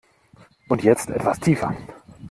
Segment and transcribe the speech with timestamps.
[0.67, 1.77] Und jetzt etwas tiefer!